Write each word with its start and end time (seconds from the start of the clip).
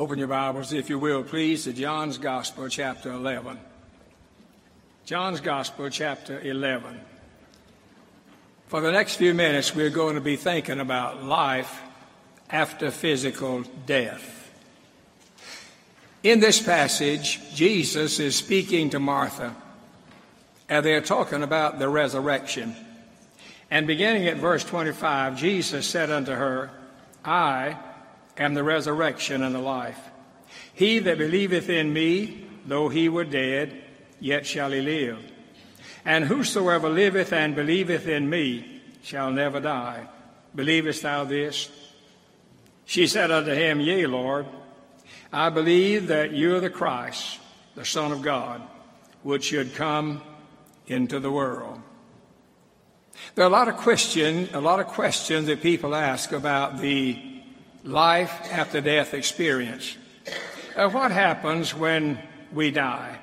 Open 0.00 0.18
your 0.18 0.28
Bibles, 0.28 0.72
if 0.72 0.88
you 0.88 0.98
will, 0.98 1.22
please, 1.22 1.64
to 1.64 1.74
John's 1.74 2.16
Gospel, 2.16 2.70
chapter 2.70 3.12
11. 3.12 3.60
John's 5.04 5.42
Gospel, 5.42 5.90
chapter 5.90 6.40
11. 6.40 6.98
For 8.68 8.80
the 8.80 8.92
next 8.92 9.16
few 9.16 9.34
minutes, 9.34 9.74
we're 9.74 9.90
going 9.90 10.14
to 10.14 10.22
be 10.22 10.36
thinking 10.36 10.80
about 10.80 11.22
life 11.22 11.82
after 12.48 12.90
physical 12.90 13.64
death. 13.84 14.50
In 16.22 16.40
this 16.40 16.62
passage, 16.62 17.38
Jesus 17.54 18.20
is 18.20 18.34
speaking 18.34 18.88
to 18.90 18.98
Martha, 18.98 19.54
and 20.70 20.82
they're 20.82 21.02
talking 21.02 21.42
about 21.42 21.78
the 21.78 21.90
resurrection. 21.90 22.74
And 23.70 23.86
beginning 23.86 24.28
at 24.28 24.38
verse 24.38 24.64
25, 24.64 25.36
Jesus 25.36 25.86
said 25.86 26.10
unto 26.10 26.32
her, 26.32 26.70
I 27.22 27.76
am 28.40 28.54
the 28.54 28.64
resurrection 28.64 29.42
and 29.42 29.54
the 29.54 29.60
life. 29.60 30.00
He 30.74 30.98
that 30.98 31.18
believeth 31.18 31.68
in 31.68 31.92
me, 31.92 32.46
though 32.66 32.88
he 32.88 33.08
were 33.08 33.24
dead, 33.24 33.84
yet 34.18 34.46
shall 34.46 34.72
he 34.72 34.80
live. 34.80 35.18
And 36.04 36.24
whosoever 36.24 36.88
liveth 36.88 37.32
and 37.32 37.54
believeth 37.54 38.08
in 38.08 38.28
me 38.28 38.80
shall 39.02 39.30
never 39.30 39.60
die. 39.60 40.08
Believest 40.54 41.02
thou 41.02 41.24
this? 41.24 41.70
She 42.86 43.06
said 43.06 43.30
unto 43.30 43.52
him, 43.52 43.78
Yea, 43.78 44.06
Lord, 44.06 44.46
I 45.32 45.50
believe 45.50 46.08
that 46.08 46.32
you 46.32 46.56
are 46.56 46.60
the 46.60 46.70
Christ, 46.70 47.38
the 47.74 47.84
Son 47.84 48.10
of 48.10 48.22
God, 48.22 48.62
which 49.22 49.44
should 49.44 49.74
come 49.74 50.22
into 50.86 51.20
the 51.20 51.30
world. 51.30 51.80
There 53.34 53.44
are 53.44 53.48
a 53.48 53.52
lot 53.52 53.68
of 53.68 53.76
questions, 53.76 54.48
a 54.54 54.60
lot 54.60 54.80
of 54.80 54.86
questions 54.86 55.46
that 55.46 55.62
people 55.62 55.94
ask 55.94 56.32
about 56.32 56.78
the 56.78 57.29
life 57.84 58.52
after 58.52 58.80
death 58.80 59.14
experience. 59.14 59.96
Uh, 60.76 60.88
what 60.88 61.10
happens 61.10 61.74
when 61.74 62.18
we 62.52 62.70
die? 62.70 63.18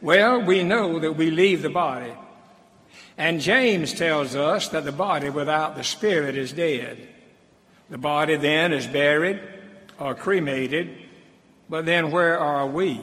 Well, 0.00 0.42
we 0.42 0.62
know 0.62 0.98
that 0.98 1.12
we 1.12 1.30
leave 1.30 1.62
the 1.62 1.70
body. 1.70 2.12
And 3.16 3.40
James 3.40 3.92
tells 3.92 4.34
us 4.34 4.68
that 4.68 4.84
the 4.84 4.92
body 4.92 5.30
without 5.30 5.76
the 5.76 5.84
spirit 5.84 6.36
is 6.36 6.52
dead. 6.52 7.08
The 7.90 7.98
body 7.98 8.36
then 8.36 8.72
is 8.72 8.86
buried 8.86 9.40
or 9.98 10.14
cremated, 10.14 10.96
but 11.68 11.86
then 11.86 12.10
where 12.10 12.38
are 12.38 12.66
we? 12.66 13.00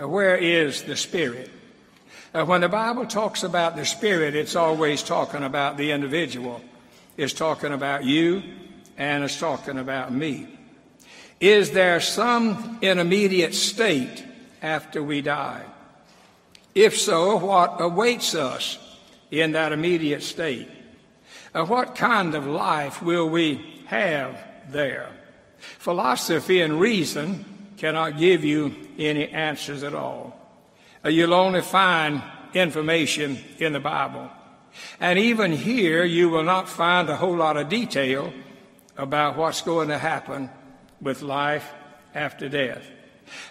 Uh, 0.00 0.08
where 0.08 0.36
is 0.36 0.82
the 0.82 0.96
spirit? 0.96 1.50
Uh, 2.34 2.44
when 2.44 2.60
the 2.60 2.68
Bible 2.68 3.06
talks 3.06 3.44
about 3.44 3.76
the 3.76 3.84
spirit, 3.84 4.34
it's 4.34 4.56
always 4.56 5.02
talking 5.02 5.44
about 5.44 5.76
the 5.76 5.92
individual. 5.92 6.60
It's 7.16 7.32
talking 7.32 7.72
about 7.72 8.04
you 8.04 8.42
and 8.96 9.24
is 9.24 9.38
talking 9.38 9.78
about 9.78 10.12
me. 10.12 10.48
Is 11.40 11.72
there 11.72 12.00
some 12.00 12.78
intermediate 12.80 13.54
state 13.54 14.24
after 14.62 15.02
we 15.02 15.20
die? 15.20 15.64
If 16.74 16.98
so, 16.98 17.36
what 17.36 17.80
awaits 17.80 18.34
us 18.34 18.78
in 19.30 19.52
that 19.52 19.72
immediate 19.72 20.22
state? 20.22 20.68
What 21.52 21.94
kind 21.94 22.34
of 22.34 22.46
life 22.46 23.02
will 23.02 23.28
we 23.28 23.82
have 23.86 24.38
there? 24.68 25.08
Philosophy 25.58 26.60
and 26.60 26.78
reason 26.78 27.44
cannot 27.76 28.18
give 28.18 28.44
you 28.44 28.74
any 28.98 29.28
answers 29.28 29.82
at 29.82 29.94
all. 29.94 30.38
Uh, 31.04 31.08
you'll 31.08 31.34
only 31.34 31.62
find 31.62 32.22
information 32.54 33.38
in 33.58 33.72
the 33.72 33.80
Bible. 33.80 34.30
And 35.00 35.18
even 35.18 35.52
here, 35.52 36.04
you 36.04 36.28
will 36.28 36.42
not 36.42 36.68
find 36.68 37.08
a 37.08 37.16
whole 37.16 37.36
lot 37.36 37.56
of 37.56 37.68
detail 37.68 38.32
about 38.96 39.36
what's 39.36 39.62
going 39.62 39.88
to 39.88 39.98
happen 39.98 40.50
with 41.00 41.22
life 41.22 41.72
after 42.14 42.48
death. 42.48 42.82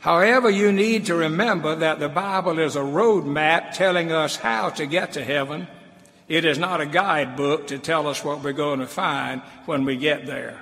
However, 0.01 0.49
you 0.49 0.71
need 0.71 1.05
to 1.05 1.15
remember 1.15 1.75
that 1.75 1.99
the 1.99 2.09
Bible 2.09 2.59
is 2.59 2.75
a 2.75 2.79
roadmap 2.79 3.73
telling 3.73 4.11
us 4.11 4.35
how 4.35 4.69
to 4.71 4.85
get 4.85 5.13
to 5.13 5.23
heaven. 5.23 5.67
It 6.27 6.45
is 6.45 6.57
not 6.57 6.81
a 6.81 6.85
guidebook 6.85 7.67
to 7.67 7.77
tell 7.77 8.07
us 8.07 8.23
what 8.23 8.41
we're 8.41 8.53
going 8.53 8.79
to 8.79 8.87
find 8.87 9.41
when 9.65 9.85
we 9.85 9.97
get 9.97 10.25
there. 10.25 10.61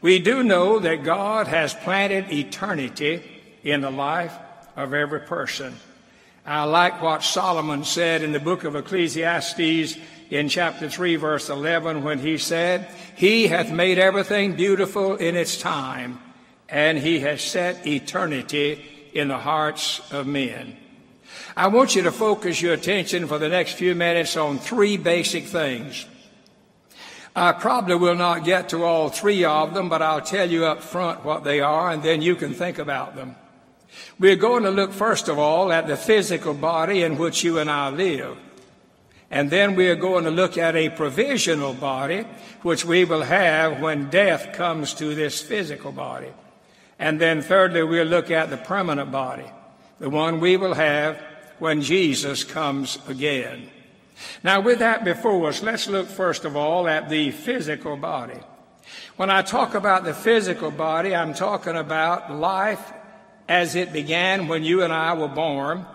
We 0.00 0.18
do 0.18 0.42
know 0.42 0.78
that 0.80 1.04
God 1.04 1.46
has 1.46 1.72
planted 1.72 2.32
eternity 2.32 3.22
in 3.62 3.80
the 3.80 3.90
life 3.90 4.34
of 4.76 4.92
every 4.92 5.20
person. 5.20 5.76
I 6.44 6.64
like 6.64 7.00
what 7.00 7.22
Solomon 7.22 7.84
said 7.84 8.22
in 8.22 8.32
the 8.32 8.40
book 8.40 8.64
of 8.64 8.74
Ecclesiastes 8.74 9.96
in 10.32 10.48
chapter 10.48 10.88
3, 10.88 11.16
verse 11.16 11.50
11, 11.50 12.02
when 12.02 12.18
he 12.18 12.38
said, 12.38 12.88
He 13.14 13.48
hath 13.48 13.70
made 13.70 13.98
everything 13.98 14.56
beautiful 14.56 15.16
in 15.16 15.36
its 15.36 15.60
time, 15.60 16.18
and 16.70 16.96
He 16.96 17.20
has 17.20 17.42
set 17.42 17.86
eternity 17.86 18.82
in 19.12 19.28
the 19.28 19.36
hearts 19.36 20.00
of 20.10 20.26
men. 20.26 20.78
I 21.54 21.66
want 21.66 21.94
you 21.94 22.02
to 22.04 22.10
focus 22.10 22.62
your 22.62 22.72
attention 22.72 23.26
for 23.26 23.38
the 23.38 23.50
next 23.50 23.72
few 23.72 23.94
minutes 23.94 24.34
on 24.38 24.58
three 24.58 24.96
basic 24.96 25.44
things. 25.44 26.06
I 27.36 27.52
probably 27.52 27.96
will 27.96 28.14
not 28.14 28.46
get 28.46 28.70
to 28.70 28.84
all 28.84 29.10
three 29.10 29.44
of 29.44 29.74
them, 29.74 29.90
but 29.90 30.00
I'll 30.00 30.22
tell 30.22 30.50
you 30.50 30.64
up 30.64 30.82
front 30.82 31.26
what 31.26 31.44
they 31.44 31.60
are, 31.60 31.90
and 31.90 32.02
then 32.02 32.22
you 32.22 32.36
can 32.36 32.54
think 32.54 32.78
about 32.78 33.16
them. 33.16 33.36
We're 34.18 34.36
going 34.36 34.62
to 34.62 34.70
look 34.70 34.92
first 34.92 35.28
of 35.28 35.38
all 35.38 35.70
at 35.70 35.86
the 35.86 35.96
physical 35.98 36.54
body 36.54 37.02
in 37.02 37.18
which 37.18 37.44
you 37.44 37.58
and 37.58 37.70
I 37.70 37.90
live. 37.90 38.38
And 39.32 39.48
then 39.48 39.76
we 39.76 39.88
are 39.88 39.96
going 39.96 40.24
to 40.24 40.30
look 40.30 40.58
at 40.58 40.76
a 40.76 40.90
provisional 40.90 41.72
body, 41.72 42.26
which 42.60 42.84
we 42.84 43.06
will 43.06 43.22
have 43.22 43.80
when 43.80 44.10
death 44.10 44.52
comes 44.52 44.92
to 44.94 45.14
this 45.14 45.40
physical 45.40 45.90
body. 45.90 46.28
And 46.98 47.18
then 47.18 47.40
thirdly, 47.40 47.82
we'll 47.82 48.04
look 48.04 48.30
at 48.30 48.50
the 48.50 48.58
permanent 48.58 49.10
body, 49.10 49.46
the 49.98 50.10
one 50.10 50.38
we 50.38 50.58
will 50.58 50.74
have 50.74 51.18
when 51.58 51.80
Jesus 51.80 52.44
comes 52.44 52.98
again. 53.08 53.70
Now, 54.44 54.60
with 54.60 54.80
that 54.80 55.02
before 55.02 55.48
us, 55.48 55.62
let's 55.62 55.88
look 55.88 56.08
first 56.08 56.44
of 56.44 56.54
all 56.54 56.86
at 56.86 57.08
the 57.08 57.30
physical 57.30 57.96
body. 57.96 58.38
When 59.16 59.30
I 59.30 59.40
talk 59.40 59.74
about 59.74 60.04
the 60.04 60.12
physical 60.12 60.70
body, 60.70 61.16
I'm 61.16 61.32
talking 61.32 61.76
about 61.76 62.30
life 62.30 62.92
as 63.48 63.76
it 63.76 63.94
began 63.94 64.46
when 64.46 64.62
you 64.62 64.82
and 64.82 64.92
I 64.92 65.14
were 65.14 65.26
born, 65.26 65.86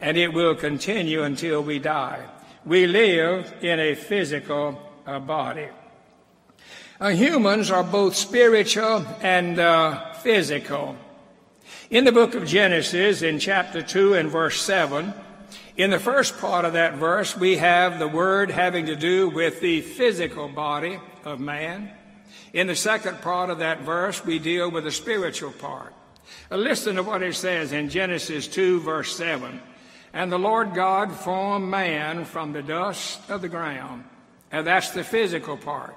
and 0.00 0.16
it 0.16 0.32
will 0.32 0.54
continue 0.54 1.24
until 1.24 1.60
we 1.60 1.80
die 1.80 2.24
we 2.64 2.86
live 2.86 3.52
in 3.60 3.78
a 3.78 3.94
physical 3.94 4.80
uh, 5.06 5.18
body. 5.18 5.68
Uh, 6.98 7.10
humans 7.10 7.70
are 7.70 7.84
both 7.84 8.16
spiritual 8.16 9.04
and 9.20 9.58
uh, 9.58 10.14
physical. 10.14 10.96
In 11.90 12.04
the 12.04 12.12
book 12.12 12.34
of 12.34 12.46
Genesis, 12.46 13.22
in 13.22 13.38
chapter 13.38 13.82
2 13.82 14.14
and 14.14 14.30
verse 14.30 14.60
7, 14.62 15.12
in 15.76 15.90
the 15.90 15.98
first 15.98 16.38
part 16.38 16.64
of 16.64 16.72
that 16.72 16.94
verse, 16.94 17.36
we 17.36 17.56
have 17.56 17.98
the 17.98 18.08
word 18.08 18.50
having 18.50 18.86
to 18.86 18.96
do 18.96 19.28
with 19.28 19.60
the 19.60 19.82
physical 19.82 20.48
body 20.48 20.98
of 21.24 21.40
man. 21.40 21.90
In 22.52 22.68
the 22.68 22.76
second 22.76 23.20
part 23.20 23.50
of 23.50 23.58
that 23.58 23.80
verse, 23.80 24.24
we 24.24 24.38
deal 24.38 24.70
with 24.70 24.84
the 24.84 24.92
spiritual 24.92 25.52
part. 25.52 25.92
Uh, 26.50 26.56
listen 26.56 26.96
to 26.96 27.02
what 27.02 27.22
it 27.22 27.34
says 27.34 27.72
in 27.72 27.90
Genesis 27.90 28.46
2, 28.48 28.80
verse 28.80 29.14
7. 29.16 29.60
And 30.14 30.30
the 30.30 30.38
Lord 30.38 30.74
God 30.74 31.12
formed 31.12 31.68
man 31.68 32.24
from 32.24 32.52
the 32.52 32.62
dust 32.62 33.28
of 33.28 33.42
the 33.42 33.48
ground. 33.48 34.04
And 34.52 34.64
that's 34.64 34.90
the 34.90 35.02
physical 35.02 35.56
part. 35.56 35.96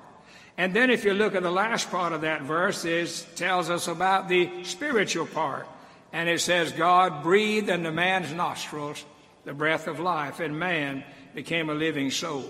And 0.57 0.73
then 0.73 0.89
if 0.89 1.05
you 1.05 1.13
look 1.13 1.35
at 1.35 1.43
the 1.43 1.51
last 1.51 1.91
part 1.91 2.13
of 2.13 2.21
that 2.21 2.41
verse, 2.41 2.83
it 2.83 3.27
tells 3.35 3.69
us 3.69 3.87
about 3.87 4.27
the 4.27 4.63
spiritual 4.63 5.27
part. 5.27 5.67
And 6.11 6.27
it 6.27 6.41
says, 6.41 6.71
God 6.71 7.21
breathed 7.21 7.69
into 7.69 7.91
man's 7.91 8.33
nostrils 8.33 9.05
the 9.45 9.53
breath 9.53 9.87
of 9.87 9.99
life, 9.99 10.39
and 10.39 10.57
man 10.57 11.03
became 11.35 11.69
a 11.69 11.75
living 11.75 12.09
soul. 12.09 12.49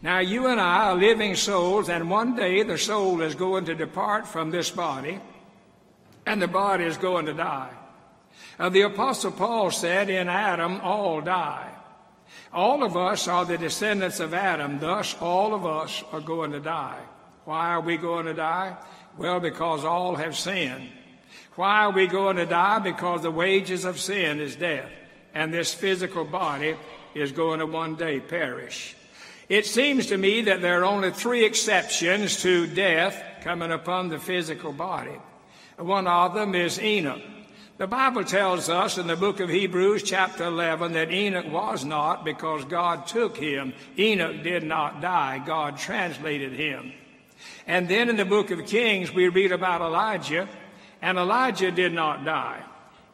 Now, 0.00 0.20
you 0.20 0.46
and 0.46 0.58
I 0.58 0.88
are 0.88 0.96
living 0.96 1.34
souls, 1.34 1.90
and 1.90 2.08
one 2.08 2.36
day 2.36 2.62
the 2.62 2.78
soul 2.78 3.20
is 3.20 3.34
going 3.34 3.66
to 3.66 3.74
depart 3.74 4.26
from 4.26 4.50
this 4.50 4.70
body, 4.70 5.20
and 6.24 6.40
the 6.40 6.48
body 6.48 6.84
is 6.84 6.96
going 6.96 7.26
to 7.26 7.34
die. 7.34 7.70
Uh, 8.58 8.68
the 8.68 8.82
Apostle 8.82 9.32
Paul 9.32 9.70
said, 9.70 10.08
In 10.08 10.28
Adam 10.28 10.80
all 10.80 11.20
die. 11.20 11.72
All 12.52 12.82
of 12.82 12.96
us 12.96 13.28
are 13.28 13.44
the 13.44 13.58
descendants 13.58 14.20
of 14.20 14.34
Adam, 14.34 14.78
thus, 14.78 15.14
all 15.20 15.54
of 15.54 15.66
us 15.66 16.02
are 16.12 16.20
going 16.20 16.52
to 16.52 16.60
die. 16.60 17.00
Why 17.44 17.68
are 17.68 17.80
we 17.80 17.96
going 17.96 18.26
to 18.26 18.34
die? 18.34 18.76
Well, 19.16 19.40
because 19.40 19.84
all 19.84 20.16
have 20.16 20.36
sinned. 20.36 20.88
Why 21.54 21.84
are 21.84 21.92
we 21.92 22.06
going 22.06 22.36
to 22.36 22.46
die? 22.46 22.78
Because 22.80 23.22
the 23.22 23.30
wages 23.30 23.84
of 23.84 24.00
sin 24.00 24.40
is 24.40 24.56
death, 24.56 24.90
and 25.34 25.52
this 25.52 25.72
physical 25.72 26.24
body 26.24 26.76
is 27.14 27.32
going 27.32 27.60
to 27.60 27.66
one 27.66 27.94
day 27.94 28.20
perish. 28.20 28.96
It 29.48 29.64
seems 29.64 30.06
to 30.06 30.18
me 30.18 30.42
that 30.42 30.60
there 30.60 30.80
are 30.80 30.84
only 30.84 31.12
three 31.12 31.44
exceptions 31.44 32.42
to 32.42 32.66
death 32.66 33.22
coming 33.42 33.70
upon 33.70 34.08
the 34.08 34.18
physical 34.18 34.72
body. 34.72 35.16
One 35.78 36.06
of 36.06 36.34
them 36.34 36.54
is 36.54 36.80
Enoch. 36.80 37.22
The 37.78 37.86
Bible 37.86 38.24
tells 38.24 38.70
us 38.70 38.96
in 38.96 39.06
the 39.06 39.16
book 39.16 39.38
of 39.38 39.50
Hebrews, 39.50 40.02
chapter 40.02 40.44
11, 40.44 40.94
that 40.94 41.12
Enoch 41.12 41.52
was 41.52 41.84
not 41.84 42.24
because 42.24 42.64
God 42.64 43.06
took 43.06 43.36
him. 43.36 43.74
Enoch 43.98 44.42
did 44.42 44.64
not 44.64 45.02
die, 45.02 45.42
God 45.44 45.76
translated 45.76 46.54
him. 46.54 46.94
And 47.66 47.86
then 47.86 48.08
in 48.08 48.16
the 48.16 48.24
book 48.24 48.50
of 48.50 48.64
Kings, 48.64 49.12
we 49.12 49.28
read 49.28 49.52
about 49.52 49.82
Elijah, 49.82 50.48
And 51.02 51.18
Elijah 51.18 51.70
did 51.70 51.92
not 51.92 52.24
die. 52.24 52.62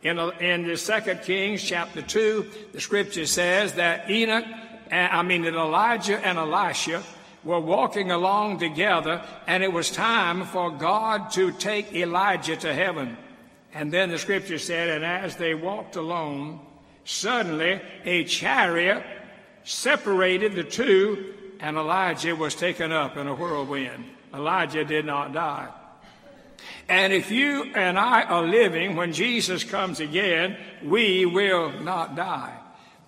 In, 0.02 0.20
in 0.40 0.64
the 0.64 0.76
Second 0.76 1.22
Kings 1.22 1.60
chapter 1.60 2.00
2, 2.00 2.48
the 2.72 2.80
scripture 2.80 3.26
says 3.26 3.74
that 3.74 4.08
Enoch, 4.08 4.44
I 4.92 5.22
mean 5.22 5.42
that 5.42 5.54
Elijah 5.54 6.24
and 6.24 6.38
Elisha 6.38 7.02
were 7.42 7.58
walking 7.58 8.12
along 8.12 8.60
together, 8.60 9.24
and 9.48 9.64
it 9.64 9.72
was 9.72 9.90
time 9.90 10.44
for 10.44 10.70
God 10.70 11.32
to 11.32 11.50
take 11.50 11.92
Elijah 11.92 12.54
to 12.54 12.72
heaven. 12.72 13.16
And 13.74 13.90
then 13.90 14.10
the 14.10 14.18
scripture 14.18 14.58
said, 14.58 14.88
and 14.88 15.04
as 15.04 15.36
they 15.36 15.54
walked 15.54 15.96
along, 15.96 16.66
suddenly 17.04 17.80
a 18.04 18.24
chariot 18.24 19.02
separated 19.64 20.54
the 20.54 20.64
two, 20.64 21.34
and 21.60 21.76
Elijah 21.76 22.36
was 22.36 22.54
taken 22.54 22.92
up 22.92 23.16
in 23.16 23.26
a 23.26 23.34
whirlwind. 23.34 24.04
Elijah 24.34 24.84
did 24.84 25.04
not 25.04 25.32
die. 25.32 25.68
And 26.88 27.12
if 27.12 27.30
you 27.30 27.64
and 27.74 27.98
I 27.98 28.22
are 28.22 28.46
living 28.46 28.96
when 28.96 29.12
Jesus 29.12 29.64
comes 29.64 30.00
again, 30.00 30.56
we 30.82 31.24
will 31.24 31.72
not 31.80 32.14
die. 32.16 32.56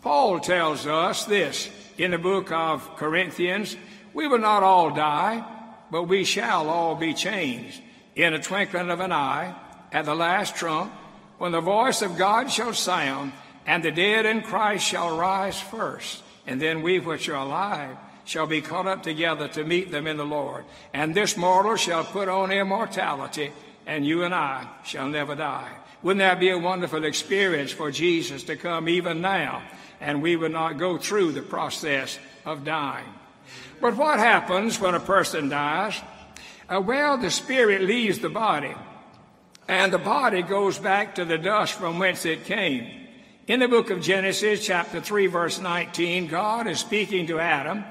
Paul 0.00 0.40
tells 0.40 0.86
us 0.86 1.24
this 1.24 1.70
in 1.98 2.10
the 2.12 2.18
book 2.18 2.52
of 2.52 2.96
Corinthians 2.96 3.76
we 4.12 4.28
will 4.28 4.38
not 4.38 4.62
all 4.62 4.90
die, 4.90 5.44
but 5.90 6.04
we 6.04 6.24
shall 6.24 6.68
all 6.68 6.94
be 6.94 7.14
changed 7.14 7.80
in 8.14 8.32
a 8.32 8.40
twinkling 8.40 8.90
of 8.90 9.00
an 9.00 9.12
eye 9.12 9.54
at 9.94 10.04
the 10.04 10.14
last 10.14 10.56
trump 10.56 10.92
when 11.38 11.52
the 11.52 11.60
voice 11.60 12.02
of 12.02 12.18
God 12.18 12.50
shall 12.50 12.74
sound 12.74 13.32
and 13.66 13.82
the 13.82 13.90
dead 13.90 14.26
in 14.26 14.42
Christ 14.42 14.86
shall 14.86 15.16
rise 15.16 15.58
first. 15.58 16.22
And 16.46 16.60
then 16.60 16.82
we 16.82 16.98
which 16.98 17.28
are 17.30 17.36
alive 17.36 17.96
shall 18.26 18.46
be 18.46 18.60
caught 18.60 18.86
up 18.86 19.02
together 19.02 19.48
to 19.48 19.64
meet 19.64 19.90
them 19.90 20.06
in 20.06 20.16
the 20.16 20.26
Lord. 20.26 20.64
And 20.92 21.14
this 21.14 21.36
mortal 21.36 21.76
shall 21.76 22.04
put 22.04 22.28
on 22.28 22.50
immortality, 22.50 23.52
and 23.86 24.04
you 24.04 24.24
and 24.24 24.34
I 24.34 24.68
shall 24.84 25.08
never 25.08 25.34
die. 25.34 25.70
Wouldn't 26.02 26.20
that 26.20 26.40
be 26.40 26.50
a 26.50 26.58
wonderful 26.58 27.04
experience 27.04 27.72
for 27.72 27.90
Jesus 27.90 28.44
to 28.44 28.56
come 28.56 28.88
even 28.88 29.22
now, 29.22 29.62
and 30.00 30.22
we 30.22 30.36
would 30.36 30.52
not 30.52 30.78
go 30.78 30.98
through 30.98 31.32
the 31.32 31.42
process 31.42 32.18
of 32.44 32.64
dying? 32.64 33.08
But 33.80 33.96
what 33.96 34.18
happens 34.18 34.80
when 34.80 34.94
a 34.94 35.00
person 35.00 35.48
dies? 35.48 35.98
Uh, 36.68 36.80
well, 36.80 37.16
the 37.16 37.30
spirit 37.30 37.82
leaves 37.82 38.18
the 38.18 38.28
body, 38.28 38.74
and 39.68 39.92
the 39.92 39.98
body 39.98 40.42
goes 40.42 40.78
back 40.78 41.14
to 41.14 41.24
the 41.24 41.38
dust 41.38 41.74
from 41.74 41.98
whence 41.98 42.24
it 42.24 42.44
came. 42.44 42.86
In 43.46 43.60
the 43.60 43.68
book 43.68 43.90
of 43.90 44.00
Genesis, 44.00 44.64
chapter 44.64 45.00
3, 45.00 45.26
verse 45.26 45.60
19, 45.60 46.28
God 46.28 46.66
is 46.66 46.80
speaking 46.80 47.26
to 47.26 47.38
Adam, 47.38 47.84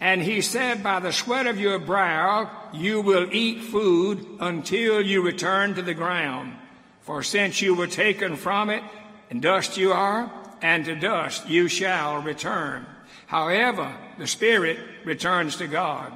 and 0.00 0.22
he 0.22 0.40
said, 0.40 0.82
By 0.82 1.00
the 1.00 1.12
sweat 1.12 1.46
of 1.46 1.60
your 1.60 1.78
brow 1.78 2.50
you 2.72 3.00
will 3.00 3.28
eat 3.32 3.62
food 3.64 4.26
until 4.40 5.00
you 5.00 5.22
return 5.22 5.74
to 5.74 5.82
the 5.82 5.94
ground. 5.94 6.54
For 7.02 7.22
since 7.22 7.62
you 7.62 7.74
were 7.74 7.86
taken 7.86 8.36
from 8.36 8.70
it, 8.70 8.82
and 9.30 9.42
dust 9.42 9.76
you 9.76 9.92
are, 9.92 10.30
and 10.62 10.84
to 10.86 10.94
dust 10.94 11.48
you 11.48 11.68
shall 11.68 12.22
return. 12.22 12.86
However, 13.26 13.94
the 14.18 14.26
spirit 14.26 14.78
returns 15.04 15.56
to 15.56 15.66
God. 15.66 16.12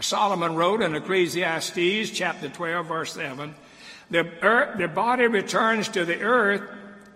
Solomon 0.00 0.54
wrote 0.54 0.82
in 0.82 0.94
Ecclesiastes 0.94 2.10
chapter 2.10 2.48
12, 2.48 2.86
verse 2.86 3.12
7, 3.12 3.54
the, 4.10 4.28
earth, 4.42 4.78
the 4.78 4.88
body 4.88 5.26
returns 5.26 5.88
to 5.90 6.04
the 6.04 6.20
earth 6.20 6.62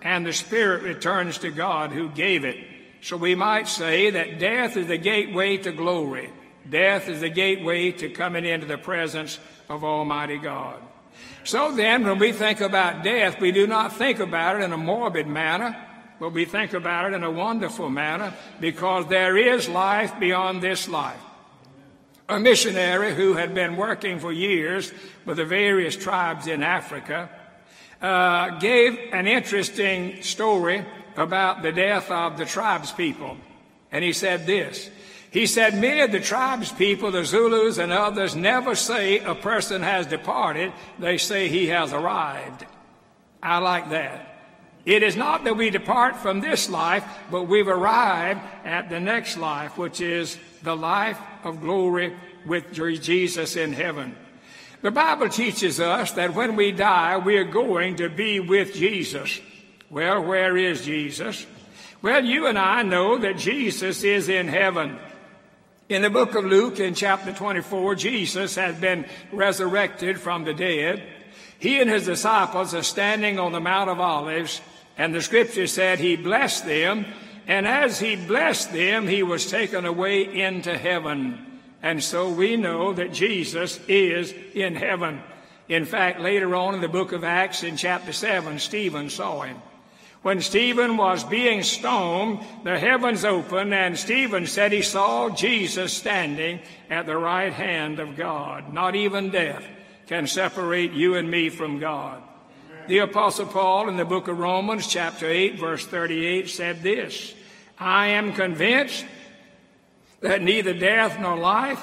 and 0.02 0.26
the 0.26 0.32
spirit 0.32 0.82
returns 0.82 1.38
to 1.38 1.50
God 1.50 1.92
who 1.92 2.08
gave 2.08 2.44
it. 2.44 2.56
So 3.00 3.16
we 3.16 3.34
might 3.34 3.68
say 3.68 4.10
that 4.10 4.38
death 4.38 4.76
is 4.76 4.86
the 4.86 4.98
gateway 4.98 5.56
to 5.58 5.72
glory. 5.72 6.30
Death 6.68 7.08
is 7.08 7.20
the 7.20 7.28
gateway 7.28 7.92
to 7.92 8.08
coming 8.08 8.44
into 8.44 8.66
the 8.66 8.78
presence 8.78 9.38
of 9.68 9.84
Almighty 9.84 10.38
God. 10.38 10.80
So 11.44 11.72
then, 11.72 12.04
when 12.04 12.18
we 12.18 12.32
think 12.32 12.60
about 12.60 13.04
death, 13.04 13.40
we 13.40 13.52
do 13.52 13.66
not 13.66 13.92
think 13.92 14.18
about 14.18 14.60
it 14.60 14.64
in 14.64 14.72
a 14.72 14.78
morbid 14.78 15.26
manner 15.26 15.76
but 16.18 16.32
we 16.32 16.44
think 16.44 16.72
about 16.72 17.12
it 17.12 17.14
in 17.14 17.24
a 17.24 17.30
wonderful 17.30 17.90
manner 17.90 18.32
because 18.60 19.06
there 19.08 19.36
is 19.36 19.68
life 19.68 20.18
beyond 20.18 20.62
this 20.62 20.88
life. 20.88 21.20
A 22.28 22.40
missionary 22.40 23.14
who 23.14 23.34
had 23.34 23.54
been 23.54 23.76
working 23.76 24.18
for 24.18 24.32
years 24.32 24.92
with 25.26 25.36
the 25.36 25.44
various 25.44 25.94
tribes 25.94 26.46
in 26.46 26.62
Africa 26.62 27.28
uh, 28.00 28.58
gave 28.58 28.98
an 29.12 29.26
interesting 29.26 30.22
story 30.22 30.86
about 31.16 31.62
the 31.62 31.72
death 31.72 32.10
of 32.10 32.38
the 32.38 32.46
tribes 32.46 32.92
people. 32.92 33.36
And 33.92 34.02
he 34.02 34.14
said 34.14 34.46
this. 34.46 34.90
He 35.30 35.46
said, 35.46 35.78
many 35.78 36.00
of 36.00 36.12
the 36.12 36.20
tribes 36.20 36.72
people, 36.72 37.10
the 37.10 37.24
Zulus 37.24 37.76
and 37.78 37.92
others, 37.92 38.34
never 38.34 38.74
say 38.74 39.18
a 39.18 39.34
person 39.34 39.82
has 39.82 40.06
departed. 40.06 40.72
They 40.98 41.18
say 41.18 41.48
he 41.48 41.66
has 41.66 41.92
arrived. 41.92 42.64
I 43.42 43.58
like 43.58 43.90
that. 43.90 44.30
It 44.86 45.02
is 45.02 45.16
not 45.16 45.44
that 45.44 45.56
we 45.56 45.70
depart 45.70 46.16
from 46.16 46.40
this 46.40 46.70
life, 46.70 47.04
but 47.30 47.44
we've 47.44 47.68
arrived 47.68 48.40
at 48.64 48.88
the 48.88 49.00
next 49.00 49.36
life, 49.36 49.76
which 49.76 50.00
is 50.00 50.38
the 50.62 50.76
life 50.76 51.18
of 51.44 51.60
glory 51.60 52.16
with 52.46 52.72
Jesus 52.72 53.56
in 53.56 53.72
heaven. 53.72 54.16
The 54.82 54.90
Bible 54.90 55.28
teaches 55.28 55.80
us 55.80 56.12
that 56.12 56.34
when 56.34 56.56
we 56.56 56.72
die, 56.72 57.16
we 57.18 57.36
are 57.36 57.44
going 57.44 57.96
to 57.96 58.08
be 58.08 58.40
with 58.40 58.74
Jesus. 58.74 59.40
Well, 59.90 60.22
where 60.22 60.56
is 60.56 60.84
Jesus? 60.84 61.46
Well, 62.02 62.24
you 62.24 62.46
and 62.46 62.58
I 62.58 62.82
know 62.82 63.18
that 63.18 63.38
Jesus 63.38 64.04
is 64.04 64.28
in 64.28 64.48
heaven. 64.48 64.98
In 65.88 66.02
the 66.02 66.10
book 66.10 66.34
of 66.34 66.44
Luke, 66.44 66.80
in 66.80 66.94
chapter 66.94 67.32
24, 67.32 67.94
Jesus 67.94 68.54
has 68.56 68.76
been 68.76 69.06
resurrected 69.32 70.20
from 70.20 70.44
the 70.44 70.54
dead. 70.54 71.02
He 71.58 71.80
and 71.80 71.88
his 71.88 72.04
disciples 72.04 72.74
are 72.74 72.82
standing 72.82 73.38
on 73.38 73.52
the 73.52 73.60
Mount 73.60 73.88
of 73.88 74.00
Olives 74.00 74.60
and 74.96 75.14
the 75.14 75.22
scripture 75.22 75.66
said 75.66 75.98
he 75.98 76.16
blessed 76.16 76.66
them, 76.66 77.06
and 77.46 77.66
as 77.68 77.98
he 77.98 78.16
blessed 78.16 78.72
them, 78.72 79.06
he 79.06 79.22
was 79.22 79.50
taken 79.50 79.84
away 79.84 80.42
into 80.42 80.76
heaven. 80.76 81.60
And 81.82 82.02
so 82.02 82.30
we 82.30 82.56
know 82.56 82.94
that 82.94 83.12
Jesus 83.12 83.78
is 83.86 84.32
in 84.54 84.74
heaven. 84.74 85.20
In 85.68 85.84
fact, 85.84 86.20
later 86.20 86.54
on 86.56 86.74
in 86.74 86.80
the 86.80 86.88
book 86.88 87.12
of 87.12 87.24
Acts, 87.24 87.62
in 87.62 87.76
chapter 87.76 88.12
7, 88.12 88.58
Stephen 88.58 89.10
saw 89.10 89.42
him. 89.42 89.58
When 90.22 90.40
Stephen 90.40 90.96
was 90.96 91.22
being 91.22 91.62
stoned, 91.62 92.40
the 92.64 92.78
heavens 92.78 93.26
opened, 93.26 93.74
and 93.74 93.98
Stephen 93.98 94.46
said 94.46 94.72
he 94.72 94.80
saw 94.80 95.28
Jesus 95.28 95.92
standing 95.92 96.60
at 96.88 97.04
the 97.04 97.16
right 97.18 97.52
hand 97.52 98.00
of 98.00 98.16
God. 98.16 98.72
Not 98.72 98.96
even 98.96 99.30
death 99.30 99.62
can 100.06 100.26
separate 100.26 100.92
you 100.92 101.16
and 101.16 101.30
me 101.30 101.50
from 101.50 101.78
God. 101.78 102.22
The 102.86 102.98
Apostle 102.98 103.46
Paul 103.46 103.88
in 103.88 103.96
the 103.96 104.04
book 104.04 104.28
of 104.28 104.38
Romans, 104.38 104.86
chapter 104.86 105.26
8, 105.26 105.58
verse 105.58 105.86
38, 105.86 106.50
said 106.50 106.82
this 106.82 107.32
I 107.78 108.08
am 108.08 108.34
convinced 108.34 109.06
that 110.20 110.42
neither 110.42 110.74
death 110.74 111.18
nor 111.18 111.38
life 111.38 111.82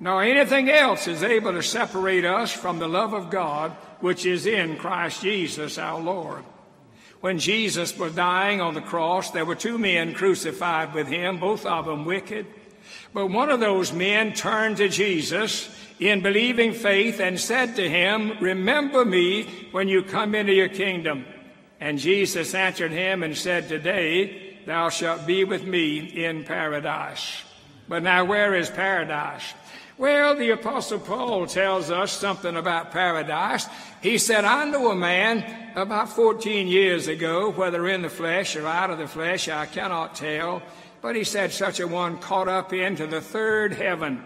nor 0.00 0.22
anything 0.22 0.70
else 0.70 1.06
is 1.06 1.22
able 1.22 1.52
to 1.52 1.62
separate 1.62 2.24
us 2.24 2.50
from 2.50 2.78
the 2.78 2.88
love 2.88 3.12
of 3.12 3.28
God 3.28 3.72
which 4.00 4.24
is 4.24 4.46
in 4.46 4.78
Christ 4.78 5.20
Jesus 5.20 5.76
our 5.76 6.00
Lord. 6.00 6.44
When 7.20 7.38
Jesus 7.38 7.98
was 7.98 8.14
dying 8.14 8.62
on 8.62 8.72
the 8.72 8.80
cross, 8.80 9.30
there 9.30 9.44
were 9.44 9.54
two 9.54 9.76
men 9.76 10.14
crucified 10.14 10.94
with 10.94 11.08
him, 11.08 11.40
both 11.40 11.66
of 11.66 11.84
them 11.84 12.06
wicked. 12.06 12.46
But 13.12 13.28
one 13.28 13.50
of 13.50 13.60
those 13.60 13.92
men 13.92 14.32
turned 14.32 14.78
to 14.78 14.88
Jesus 14.88 15.68
in 15.98 16.22
believing 16.22 16.72
faith 16.72 17.20
and 17.20 17.40
said 17.40 17.76
to 17.76 17.88
him, 17.88 18.38
Remember 18.40 19.04
me 19.04 19.44
when 19.72 19.88
you 19.88 20.02
come 20.02 20.34
into 20.34 20.52
your 20.52 20.68
kingdom. 20.68 21.24
And 21.80 21.98
Jesus 21.98 22.54
answered 22.54 22.92
him 22.92 23.22
and 23.22 23.36
said, 23.36 23.68
Today 23.68 24.58
thou 24.66 24.88
shalt 24.88 25.26
be 25.26 25.44
with 25.44 25.64
me 25.64 25.98
in 25.98 26.44
paradise. 26.44 27.42
But 27.88 28.02
now, 28.02 28.24
where 28.24 28.54
is 28.54 28.68
paradise? 28.68 29.54
Well, 29.98 30.34
the 30.34 30.50
Apostle 30.50 30.98
Paul 30.98 31.46
tells 31.46 31.90
us 31.90 32.12
something 32.12 32.54
about 32.54 32.90
paradise. 32.90 33.66
He 34.02 34.18
said, 34.18 34.44
I 34.44 34.64
know 34.64 34.90
a 34.90 34.94
man 34.94 35.72
about 35.74 36.10
14 36.10 36.68
years 36.68 37.08
ago, 37.08 37.50
whether 37.50 37.88
in 37.88 38.02
the 38.02 38.10
flesh 38.10 38.56
or 38.56 38.66
out 38.66 38.90
of 38.90 38.98
the 38.98 39.08
flesh, 39.08 39.48
I 39.48 39.64
cannot 39.64 40.14
tell, 40.14 40.62
but 41.06 41.14
he 41.14 41.22
said, 41.22 41.52
such 41.52 41.78
a 41.78 41.86
one 41.86 42.18
caught 42.18 42.48
up 42.48 42.72
into 42.72 43.06
the 43.06 43.20
third 43.20 43.72
heaven 43.72 44.20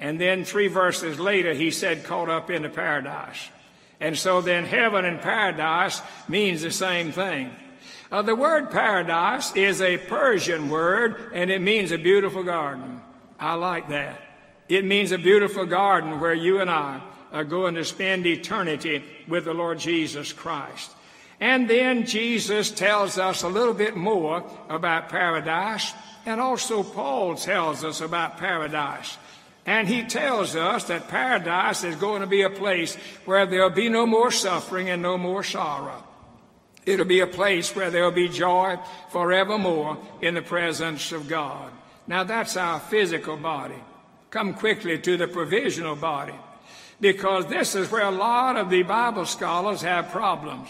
and 0.00 0.20
then 0.20 0.44
three 0.44 0.66
verses 0.66 1.20
later, 1.20 1.54
he 1.54 1.70
said, 1.70 2.02
caught 2.02 2.28
up 2.28 2.50
into 2.50 2.68
paradise. 2.68 3.48
And 4.00 4.18
so 4.18 4.40
then 4.40 4.64
heaven 4.64 5.04
and 5.04 5.20
paradise 5.20 6.02
means 6.26 6.62
the 6.62 6.72
same 6.72 7.12
thing. 7.12 7.52
Uh, 8.10 8.22
the 8.22 8.34
word 8.34 8.72
paradise 8.72 9.54
is 9.54 9.80
a 9.80 9.98
Persian 9.98 10.68
word, 10.68 11.30
and 11.32 11.48
it 11.48 11.60
means 11.60 11.92
a 11.92 11.96
beautiful 11.96 12.42
garden. 12.42 13.00
I 13.38 13.54
like 13.54 13.88
that. 13.90 14.20
It 14.68 14.84
means 14.84 15.12
a 15.12 15.18
beautiful 15.18 15.64
garden 15.64 16.18
where 16.18 16.34
you 16.34 16.60
and 16.60 16.68
I 16.68 17.02
are 17.30 17.44
going 17.44 17.76
to 17.76 17.84
spend 17.84 18.26
eternity 18.26 19.04
with 19.28 19.44
the 19.44 19.54
Lord 19.54 19.78
Jesus 19.78 20.32
Christ. 20.32 20.90
And 21.40 21.68
then 21.68 22.06
Jesus 22.06 22.70
tells 22.70 23.18
us 23.18 23.42
a 23.42 23.48
little 23.48 23.74
bit 23.74 23.96
more 23.96 24.44
about 24.68 25.10
paradise, 25.10 25.92
and 26.24 26.40
also 26.40 26.82
Paul 26.82 27.34
tells 27.36 27.84
us 27.84 28.00
about 28.00 28.38
paradise. 28.38 29.18
And 29.66 29.88
he 29.88 30.04
tells 30.04 30.54
us 30.54 30.84
that 30.84 31.08
paradise 31.08 31.82
is 31.82 31.96
going 31.96 32.20
to 32.20 32.26
be 32.26 32.42
a 32.42 32.50
place 32.50 32.94
where 33.24 33.46
there'll 33.46 33.70
be 33.70 33.88
no 33.88 34.06
more 34.06 34.30
suffering 34.30 34.88
and 34.88 35.02
no 35.02 35.18
more 35.18 35.42
sorrow. 35.42 36.04
It'll 36.86 37.04
be 37.04 37.20
a 37.20 37.26
place 37.26 37.74
where 37.74 37.90
there'll 37.90 38.12
be 38.12 38.28
joy 38.28 38.78
forevermore 39.10 39.98
in 40.22 40.34
the 40.34 40.42
presence 40.42 41.10
of 41.10 41.28
God. 41.28 41.72
Now 42.06 42.22
that's 42.22 42.56
our 42.56 42.78
physical 42.78 43.36
body. 43.36 43.82
Come 44.30 44.54
quickly 44.54 44.98
to 44.98 45.16
the 45.16 45.26
provisional 45.26 45.96
body 45.96 46.34
because 47.00 47.46
this 47.46 47.74
is 47.74 47.90
where 47.90 48.04
a 48.04 48.10
lot 48.10 48.56
of 48.56 48.70
the 48.70 48.84
Bible 48.84 49.26
scholars 49.26 49.82
have 49.82 50.10
problems. 50.10 50.68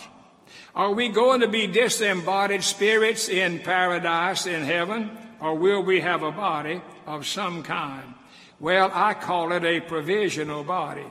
Are 0.75 0.93
we 0.93 1.09
going 1.09 1.41
to 1.41 1.49
be 1.49 1.67
disembodied 1.67 2.63
spirits 2.63 3.29
in 3.29 3.61
paradise 3.61 4.47
in 4.47 4.63
heaven 4.63 5.17
or 5.41 5.55
will 5.55 5.83
we 5.83 6.01
have 6.01 6.23
a 6.23 6.33
body 6.33 6.81
of 7.07 7.27
some 7.27 7.63
kind? 7.63 8.15
Well, 8.59 8.91
I 8.93 9.15
call 9.15 9.53
it 9.53 9.65
a 9.65 9.81
provisional 9.81 10.65
body 10.65 11.05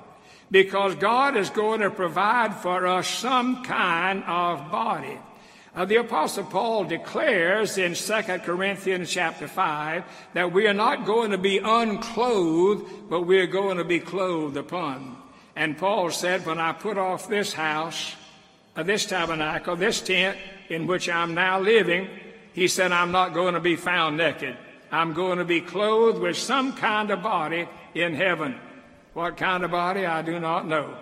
because 0.51 0.95
God 0.95 1.37
is 1.37 1.49
going 1.49 1.81
to 1.81 1.89
provide 1.89 2.55
for 2.55 2.87
us 2.87 3.07
some 3.07 3.63
kind 3.63 4.23
of 4.23 4.71
body. 4.71 5.19
Uh, 5.75 5.83
the 5.83 5.97
apostle 5.97 6.45
Paul 6.45 6.85
declares 6.85 7.77
in 7.77 7.95
2 7.95 8.21
Corinthians 8.39 9.11
chapter 9.11 9.47
5 9.47 10.05
that 10.33 10.53
we 10.53 10.67
are 10.67 10.73
not 10.73 11.05
going 11.05 11.31
to 11.31 11.37
be 11.37 11.57
unclothed, 11.57 13.09
but 13.09 13.21
we 13.21 13.39
are 13.39 13.47
going 13.47 13.77
to 13.77 13.83
be 13.83 13.99
clothed 13.99 14.55
upon. 14.55 15.17
And 15.55 15.77
Paul 15.77 16.11
said, 16.11 16.45
when 16.45 16.59
I 16.59 16.71
put 16.71 16.97
off 16.97 17.27
this 17.27 17.51
house, 17.51 18.15
uh, 18.75 18.83
this 18.83 19.05
tabernacle, 19.05 19.75
this 19.75 20.01
tent 20.01 20.37
in 20.69 20.87
which 20.87 21.09
I'm 21.09 21.33
now 21.33 21.59
living, 21.59 22.09
he 22.53 22.67
said, 22.67 22.91
I'm 22.91 23.11
not 23.11 23.33
going 23.33 23.53
to 23.53 23.59
be 23.59 23.75
found 23.75 24.17
naked. 24.17 24.57
I'm 24.91 25.13
going 25.13 25.39
to 25.39 25.45
be 25.45 25.61
clothed 25.61 26.19
with 26.19 26.37
some 26.37 26.73
kind 26.73 27.11
of 27.11 27.21
body 27.21 27.67
in 27.93 28.15
heaven. 28.15 28.55
What 29.13 29.37
kind 29.37 29.63
of 29.63 29.71
body? 29.71 30.05
I 30.05 30.21
do 30.21 30.39
not 30.39 30.67
know. 30.67 30.97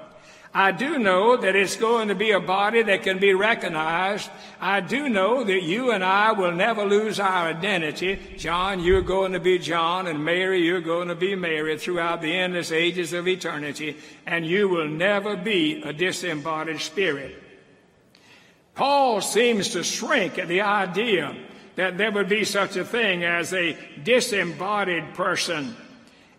I 0.56 0.72
do 0.72 1.00
know 1.00 1.36
that 1.36 1.56
it's 1.56 1.78
going 1.78 2.10
to 2.10 2.16
be 2.16 2.32
a 2.32 2.40
body 2.40 2.84
that 2.84 3.02
can 3.02 3.18
be 3.18 3.34
recognized. 3.34 4.30
I 4.62 4.82
do 4.82 5.10
know 5.10 5.44
that 5.44 5.64
you 5.64 5.92
and 5.92 6.04
I 6.04 6.32
will 6.32 6.52
never 6.52 6.86
lose 6.86 7.20
our 7.20 7.48
identity. 7.48 8.20
John, 8.38 8.80
you're 8.80 9.02
going 9.02 9.34
to 9.34 9.40
be 9.40 9.58
John, 9.58 10.06
and 10.06 10.24
Mary, 10.24 10.64
you're 10.64 10.80
going 10.80 11.08
to 11.08 11.16
be 11.16 11.34
Mary 11.36 11.78
throughout 11.80 12.22
the 12.22 12.32
endless 12.32 12.72
ages 12.72 13.14
of 13.14 13.28
eternity, 13.28 13.98
and 14.28 14.46
you 14.46 14.70
will 14.70 14.88
never 14.88 15.36
be 15.36 15.82
a 15.82 15.92
disembodied 15.92 16.82
spirit. 16.82 17.43
Paul 18.76 19.22
seems 19.22 19.70
to 19.70 19.84
shrink 19.84 20.40
at 20.40 20.48
the 20.48 20.62
idea 20.62 21.36
that 21.76 21.98
there 21.98 22.12
would 22.12 22.30
be 22.30 22.44
such 22.44 22.76
a 22.76 22.86
thing 22.86 23.24
as 23.24 23.54
a 23.54 23.78
disembodied 24.04 25.14
person. 25.14 25.76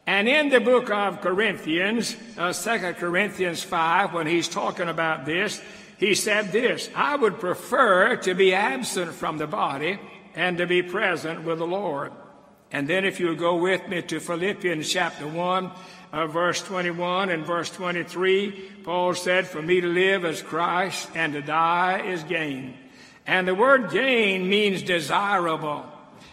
And 0.06 0.28
in 0.28 0.48
the 0.48 0.60
book 0.60 0.90
of 0.90 1.20
Corinthians, 1.20 2.16
uh, 2.36 2.52
2 2.52 2.94
Corinthians 2.94 3.62
5, 3.62 4.12
when 4.12 4.26
he's 4.26 4.48
talking 4.48 4.88
about 4.88 5.24
this, 5.24 5.62
he 5.96 6.14
said 6.14 6.52
this 6.52 6.90
I 6.94 7.16
would 7.16 7.40
prefer 7.40 8.16
to 8.16 8.34
be 8.34 8.54
absent 8.54 9.12
from 9.12 9.38
the 9.38 9.46
body 9.46 9.98
and 10.34 10.58
to 10.58 10.66
be 10.66 10.82
present 10.82 11.44
with 11.44 11.58
the 11.58 11.66
Lord. 11.66 12.12
And 12.72 12.88
then, 12.88 13.04
if 13.04 13.20
you'll 13.20 13.36
go 13.36 13.56
with 13.56 13.88
me 13.88 14.02
to 14.02 14.18
Philippians 14.18 14.90
chapter 14.90 15.28
1, 15.28 15.70
uh, 16.14 16.28
verse 16.28 16.62
21 16.62 17.30
and 17.30 17.44
verse 17.44 17.70
23, 17.70 18.52
Paul 18.84 19.14
said, 19.14 19.48
For 19.48 19.60
me 19.60 19.80
to 19.80 19.88
live 19.88 20.24
as 20.24 20.42
Christ 20.42 21.08
and 21.14 21.32
to 21.32 21.42
die 21.42 22.06
is 22.06 22.22
gain. 22.22 22.74
And 23.26 23.48
the 23.48 23.54
word 23.54 23.90
gain 23.90 24.48
means 24.48 24.82
desirable. 24.82 25.84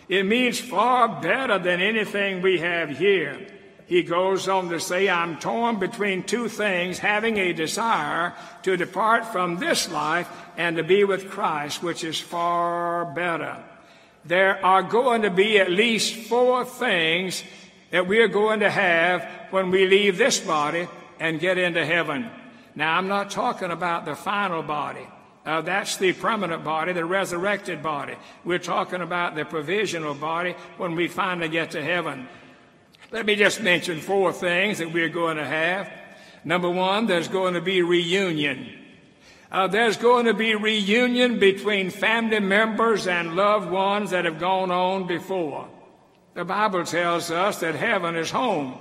It 0.07 0.25
means 0.25 0.59
far 0.59 1.19
better 1.21 1.57
than 1.57 1.81
anything 1.81 2.41
we 2.43 2.59
have 2.59 2.89
here. 2.89 3.47
He 3.88 4.03
goes 4.03 4.47
on 4.47 4.69
to 4.69 4.79
say, 4.79 5.09
I'm 5.09 5.38
torn 5.39 5.79
between 5.79 6.23
two 6.23 6.47
things, 6.47 7.00
having 7.00 7.38
a 7.38 7.51
desire 7.51 8.33
to 8.63 8.77
depart 8.77 9.25
from 9.25 9.57
this 9.57 9.89
life 9.89 10.29
and 10.57 10.77
to 10.77 10.83
be 10.83 11.05
with 11.05 11.31
Christ, 11.31 11.81
which 11.81 12.03
is 12.03 12.19
far 12.19 13.05
better. 13.05 13.63
There 14.25 14.63
are 14.63 14.83
going 14.83 15.23
to 15.23 15.31
be 15.31 15.57
at 15.57 15.71
least 15.71 16.13
four 16.27 16.65
things 16.65 17.43
that 17.91 18.07
we 18.07 18.19
are 18.19 18.27
going 18.27 18.62
to 18.62 18.69
have 18.69 19.24
when 19.51 19.69
we 19.69 19.86
leave 19.86 20.17
this 20.17 20.39
body 20.39 20.88
and 21.19 21.39
get 21.39 21.57
into 21.57 21.86
heaven. 21.86 22.29
Now, 22.75 22.98
I'm 22.98 23.07
not 23.07 23.29
talking 23.29 23.69
about 23.69 24.05
the 24.05 24.15
final 24.15 24.63
body. 24.63 25.05
Uh, 25.45 25.62
that's 25.62 25.98
the 25.98 26.13
permanent 26.13 26.63
body, 26.63 26.93
the 26.93 27.03
resurrected 27.03 27.81
body. 27.81 28.15
We're 28.45 28.60
talking 28.60 29.01
about 29.01 29.36
the 29.36 29.43
provisional 29.43 30.13
body 30.13 30.55
when 30.77 30.95
we 30.95 31.07
finally 31.07 31.50
get 31.50 31.71
to 31.71 31.83
heaven. 31.83 32.27
Let 33.12 33.25
me 33.25 33.36
just 33.36 33.62
mention 33.62 34.00
four 34.00 34.31
things 34.31 34.77
that 34.77 34.93
we're 34.93 35.10
going 35.10 35.38
to 35.38 35.45
have. 35.45 35.91
Number 36.45 36.69
one, 36.69 37.07
there's 37.07 37.27
going 37.27 37.55
to 37.55 37.62
be 37.62 37.81
reunion. 37.81 38.79
Uh, 39.51 39.67
there's 39.67 39.98
going 39.98 40.25
to 40.25 40.33
be 40.33 40.55
reunion 40.55 41.39
between 41.39 41.89
family 41.89 42.39
members 42.39 43.05
and 43.05 43.36
loved 43.36 43.69
ones 43.69 44.12
that 44.12 44.25
have 44.25 44.39
gone 44.39 44.71
on 44.71 45.07
before. 45.07 45.67
The 46.33 46.45
Bible 46.45 46.85
tells 46.85 47.29
us 47.29 47.59
that 47.59 47.75
heaven 47.75 48.15
is 48.15 48.31
home. 48.31 48.77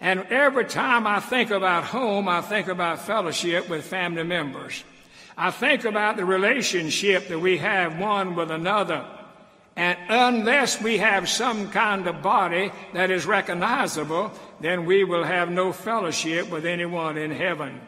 And 0.00 0.20
every 0.30 0.64
time 0.64 1.06
I 1.06 1.18
think 1.18 1.50
about 1.50 1.84
home, 1.84 2.28
I 2.28 2.40
think 2.40 2.68
about 2.68 3.00
fellowship 3.00 3.68
with 3.68 3.84
family 3.84 4.22
members. 4.22 4.84
I 5.36 5.50
think 5.50 5.84
about 5.84 6.16
the 6.16 6.24
relationship 6.24 7.28
that 7.28 7.38
we 7.38 7.58
have 7.58 7.98
one 7.98 8.36
with 8.36 8.50
another. 8.50 9.04
And 9.74 9.98
unless 10.08 10.80
we 10.80 10.98
have 10.98 11.28
some 11.28 11.70
kind 11.70 12.06
of 12.06 12.22
body 12.22 12.70
that 12.94 13.10
is 13.10 13.26
recognizable, 13.26 14.32
then 14.60 14.86
we 14.86 15.04
will 15.04 15.24
have 15.24 15.50
no 15.50 15.72
fellowship 15.72 16.50
with 16.50 16.64
anyone 16.64 17.18
in 17.18 17.30
heaven. 17.30 17.80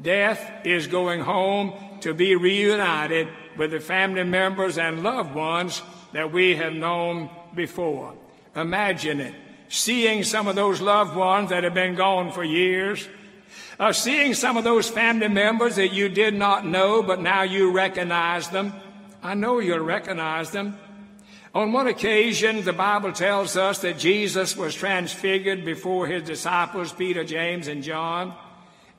Death 0.00 0.66
is 0.66 0.86
going 0.86 1.20
home 1.20 1.72
to 2.00 2.12
be 2.12 2.36
reunited 2.36 3.28
with 3.56 3.70
the 3.70 3.80
family 3.80 4.24
members 4.24 4.76
and 4.76 5.02
loved 5.02 5.34
ones 5.34 5.82
that 6.12 6.32
we 6.32 6.56
have 6.56 6.74
known 6.74 7.30
before. 7.54 8.14
Imagine 8.56 9.20
it. 9.20 9.34
Seeing 9.68 10.24
some 10.24 10.48
of 10.48 10.56
those 10.56 10.80
loved 10.80 11.14
ones 11.14 11.50
that 11.50 11.64
have 11.64 11.74
been 11.74 11.94
gone 11.94 12.32
for 12.32 12.42
years, 12.42 13.06
of 13.78 13.94
seeing 13.94 14.32
some 14.32 14.56
of 14.56 14.64
those 14.64 14.88
family 14.88 15.28
members 15.28 15.76
that 15.76 15.92
you 15.92 16.08
did 16.08 16.34
not 16.34 16.64
know, 16.64 17.02
but 17.02 17.20
now 17.20 17.42
you 17.42 17.70
recognize 17.70 18.48
them. 18.48 18.72
I 19.22 19.34
know 19.34 19.58
you'll 19.58 19.80
recognize 19.80 20.50
them. 20.50 20.78
On 21.54 21.72
one 21.72 21.86
occasion, 21.86 22.64
the 22.64 22.72
Bible 22.72 23.12
tells 23.12 23.56
us 23.56 23.78
that 23.80 23.98
Jesus 23.98 24.56
was 24.56 24.74
transfigured 24.74 25.64
before 25.64 26.06
his 26.06 26.22
disciples, 26.22 26.92
Peter, 26.92 27.24
James, 27.24 27.66
and 27.66 27.82
John. 27.82 28.34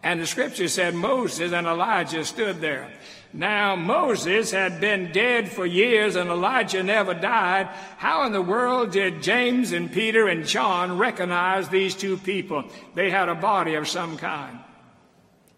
And 0.04 0.22
the 0.22 0.28
scripture 0.28 0.68
said 0.68 0.96
Moses 0.96 1.52
and 1.52 1.68
Elijah 1.68 2.24
stood 2.24 2.62
there. 2.62 2.90
Now, 3.34 3.76
Moses 3.76 4.52
had 4.52 4.80
been 4.80 5.12
dead 5.12 5.52
for 5.52 5.66
years 5.66 6.16
and 6.16 6.30
Elijah 6.30 6.82
never 6.82 7.14
died. 7.14 7.68
How 7.98 8.26
in 8.26 8.32
the 8.32 8.42
world 8.42 8.92
did 8.92 9.22
James 9.22 9.74
and 9.74 9.92
Peter 9.92 10.28
and 10.28 10.46
John 10.46 10.98
recognize 10.98 11.68
these 11.68 11.94
two 11.94 12.18
people? 12.18 12.64
They 12.96 13.10
had 13.10 13.30
a 13.30 13.36
body 13.36 13.76
of 13.76 13.88
some 13.88 14.18
kind. 14.18 14.60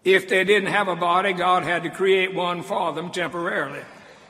If 0.04 0.28
they 0.28 0.44
didn't 0.44 0.72
have 0.72 0.88
a 0.88 0.96
body, 0.96 1.32
God 1.32 1.62
had 1.62 1.82
to 1.84 1.90
create 1.90 2.34
one 2.34 2.62
for 2.62 2.92
them 2.92 3.10
temporarily 3.10 3.82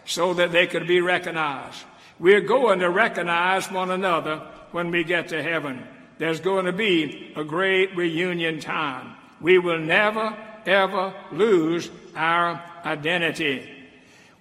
so 0.04 0.34
that 0.34 0.52
they 0.52 0.66
could 0.66 0.86
be 0.86 1.00
recognized. 1.00 1.84
We're 2.18 2.40
going 2.40 2.80
to 2.80 2.90
recognize 2.90 3.70
one 3.70 3.90
another 3.90 4.38
when 4.72 4.90
we 4.90 5.04
get 5.04 5.28
to 5.28 5.42
heaven. 5.42 5.86
There's 6.18 6.40
going 6.40 6.66
to 6.66 6.72
be 6.72 7.32
a 7.36 7.44
great 7.44 7.96
reunion 7.96 8.60
time. 8.60 9.16
We 9.40 9.58
will 9.58 9.78
never, 9.78 10.36
ever 10.66 11.14
lose 11.32 11.90
our 12.14 12.62
identity. 12.84 13.68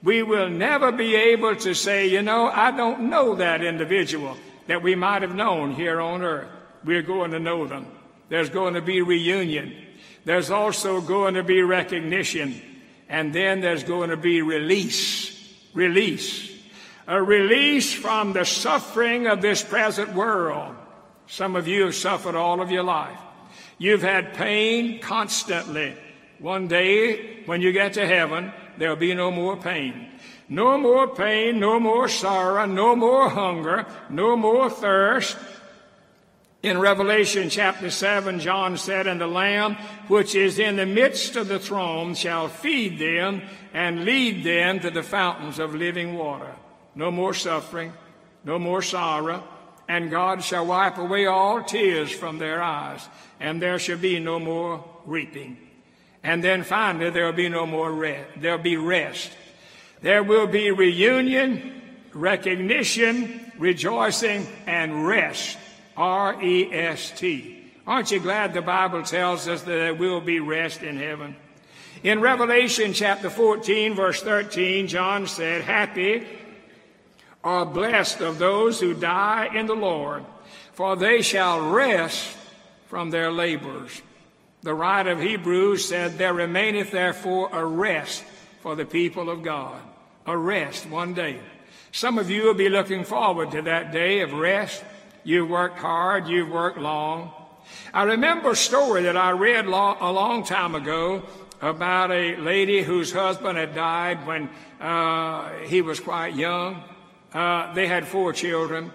We 0.04 0.24
will 0.24 0.50
never 0.50 0.92
be 0.92 1.16
able 1.16 1.56
to 1.58 1.74
say, 1.74 2.08
you 2.08 2.22
know, 2.22 2.48
I 2.48 2.72
don't 2.72 3.10
know 3.10 3.36
that 3.36 3.64
individual 3.64 4.38
that 4.68 4.82
we 4.82 4.96
might 4.96 5.22
have 5.22 5.36
known 5.36 5.74
here 5.74 6.00
on 6.00 6.22
earth. 6.22 6.50
We're 6.86 7.02
going 7.02 7.32
to 7.32 7.40
know 7.40 7.68
them. 7.68 7.88
There's 8.30 8.50
going 8.50 8.76
to 8.76 8.82
be 8.82 9.02
reunion. 9.02 9.74
There's 10.26 10.52
also 10.52 11.02
going 11.02 11.34
to 11.34 11.44
be 11.44 11.62
recognition. 11.62 12.62
And 13.10 13.34
then 13.34 13.62
there's 13.62 13.84
going 13.84 14.12
to 14.12 14.18
be 14.18 14.42
release. 14.42 15.36
Release. 15.74 16.52
A 17.08 17.22
release 17.22 17.92
from 17.92 18.34
the 18.34 18.46
suffering 18.46 19.28
of 19.28 19.42
this 19.42 19.64
present 19.64 20.14
world. 20.14 20.76
Some 21.28 21.56
of 21.56 21.68
you 21.68 21.86
have 21.86 21.96
suffered 21.96 22.36
all 22.36 22.62
of 22.62 22.72
your 22.72 22.84
life. 22.84 23.20
You've 23.80 24.04
had 24.04 24.36
pain 24.36 25.00
constantly. 25.00 25.96
One 26.38 26.68
day, 26.68 27.44
when 27.46 27.62
you 27.62 27.72
get 27.72 27.94
to 27.94 28.06
heaven, 28.06 28.54
there'll 28.78 28.96
be 28.96 29.16
no 29.16 29.32
more 29.32 29.58
pain. 29.58 30.12
No 30.48 30.78
more 30.78 31.08
pain, 31.08 31.60
no 31.60 31.80
more 31.80 32.08
sorrow, 32.08 32.66
no 32.66 32.96
more 32.96 33.30
hunger, 33.30 33.88
no 34.10 34.36
more 34.36 34.70
thirst, 34.70 35.36
in 36.62 36.78
Revelation 36.78 37.50
chapter 37.50 37.90
7, 37.90 38.42
John 38.42 38.76
said, 38.76 39.08
And 39.08 39.22
the 39.22 39.28
Lamb 39.28 39.76
which 40.10 40.36
is 40.36 40.60
in 40.60 40.76
the 40.76 40.86
midst 40.86 41.38
of 41.38 41.48
the 41.48 41.60
throne 41.60 42.16
shall 42.16 42.50
feed 42.50 43.00
them 43.00 43.44
and 43.74 44.04
lead 44.04 44.44
them 44.44 44.82
to 44.82 44.90
the 44.90 45.04
fountains 45.04 45.58
of 45.58 45.74
living 45.74 46.18
water. 46.18 46.54
No 46.96 47.12
more 47.12 47.34
suffering, 47.34 47.94
no 48.44 48.60
more 48.60 48.82
sorrow, 48.82 49.42
and 49.90 50.12
God 50.12 50.44
shall 50.44 50.68
wipe 50.68 51.00
away 51.00 51.26
all 51.26 51.64
tears 51.64 52.12
from 52.12 52.38
their 52.38 52.62
eyes, 52.62 53.10
and 53.40 53.60
there 53.60 53.80
shall 53.80 53.98
be 53.98 54.20
no 54.20 54.40
more 54.40 54.86
reaping. 55.08 55.58
And 56.24 56.44
then 56.44 56.64
finally, 56.64 57.10
there 57.10 57.26
will 57.26 57.34
be 57.34 57.50
no 57.50 57.66
more 57.66 57.92
rest. 57.92 58.30
There'll 58.38 58.60
be 58.60 58.78
rest. 58.78 59.32
There 60.02 60.22
will 60.22 60.46
be 60.46 60.70
reunion, 60.70 61.82
recognition, 62.14 63.52
rejoicing, 63.58 64.48
and 64.68 65.08
rest. 65.08 65.58
R 65.98 66.42
E 66.42 66.72
S 66.72 67.12
T. 67.18 67.58
Aren't 67.88 68.12
you 68.12 68.20
glad 68.20 68.54
the 68.54 68.62
Bible 68.62 69.02
tells 69.02 69.48
us 69.48 69.64
that 69.64 69.72
there 69.72 69.96
will 69.96 70.22
be 70.22 70.40
rest 70.40 70.84
in 70.84 70.98
heaven? 70.98 71.36
In 72.04 72.22
Revelation 72.22 72.94
chapter 72.94 73.30
14, 73.30 73.96
verse 73.96 74.22
13, 74.22 74.88
John 74.88 75.28
said, 75.28 75.64
Happy 75.64 76.26
are 77.44 77.66
blessed 77.66 78.22
of 78.22 78.40
those 78.40 78.80
who 78.80 78.94
die 78.94 79.50
in 79.56 79.66
the 79.66 79.76
Lord, 79.76 80.26
for 80.74 80.96
they 80.96 81.22
shall 81.22 81.70
rest 81.70 82.36
from 82.88 83.10
their 83.10 83.32
labors. 83.32 84.02
The 84.62 84.74
writer 84.74 85.12
of 85.12 85.22
Hebrews 85.22 85.86
said, 85.86 86.18
There 86.18 86.34
remaineth 86.34 86.92
therefore 86.92 87.50
a 87.54 87.66
rest 87.66 88.24
for 88.60 88.76
the 88.76 88.86
people 88.86 89.30
of 89.30 89.42
God. 89.42 89.82
A 90.26 90.38
rest 90.38 90.86
one 90.90 91.14
day. 91.14 91.40
Some 91.92 92.20
of 92.20 92.30
you 92.30 92.44
will 92.44 92.54
be 92.54 92.70
looking 92.70 93.04
forward 93.04 93.52
to 93.52 93.62
that 93.64 93.92
day 93.92 94.20
of 94.20 94.34
rest. 94.34 94.84
You've 95.24 95.50
worked 95.50 95.80
hard, 95.80 96.28
you've 96.28 96.50
worked 96.50 96.78
long. 96.78 97.32
I 97.94 98.04
remember 98.04 98.52
a 98.52 98.56
story 98.56 99.04
that 99.04 99.18
I 99.18 99.32
read 99.32 99.66
a 99.66 99.70
long 99.70 100.44
time 100.44 100.76
ago 100.76 101.24
about 101.62 102.12
a 102.12 102.36
lady 102.38 102.82
whose 102.82 103.12
husband 103.12 103.58
had 103.58 103.74
died 103.74 104.26
when 104.26 104.50
uh, 104.80 105.50
he 105.66 105.82
was 105.82 106.00
quite 106.00 106.36
young. 106.36 106.84
Uh, 107.34 107.74
they 107.74 107.88
had 107.88 108.08
four 108.08 108.34
children. 108.34 108.92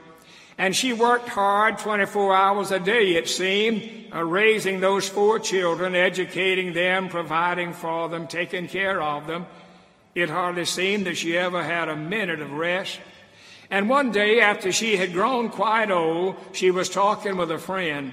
And 0.57 0.75
she 0.75 0.93
worked 0.93 1.29
hard 1.29 1.79
24 1.79 2.35
hours 2.35 2.71
a 2.71 2.79
day, 2.79 3.15
it 3.15 3.29
seemed, 3.29 4.13
uh, 4.15 4.23
raising 4.23 4.81
those 4.81 5.09
four 5.09 5.41
children, 5.41 5.97
educating 5.97 6.73
them, 6.73 7.09
providing 7.09 7.73
for 7.73 8.09
them, 8.09 8.29
taking 8.29 8.69
care 8.69 9.03
of 9.03 9.27
them. 9.27 9.47
It 10.15 10.31
hardly 10.31 10.65
seemed 10.65 11.07
that 11.07 11.17
she 11.17 11.37
ever 11.37 11.63
had 11.63 11.89
a 11.89 11.97
minute 11.97 12.41
of 12.41 12.53
rest. 12.53 13.01
And 13.71 13.89
one 13.89 14.13
day, 14.13 14.41
after 14.41 14.71
she 14.71 14.97
had 14.97 15.13
grown 15.13 15.49
quite 15.49 15.91
old, 15.91 16.37
she 16.53 16.71
was 16.71 16.89
talking 16.89 17.37
with 17.37 17.51
a 17.51 17.59
friend. 17.59 18.13